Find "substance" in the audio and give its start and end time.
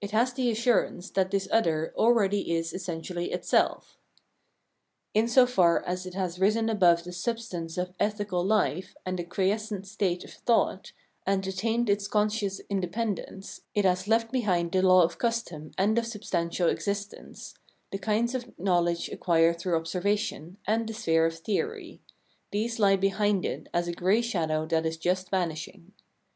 7.12-7.76